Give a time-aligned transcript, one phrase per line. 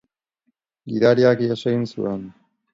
[0.93, 2.29] Gidariak ihes egin zuen.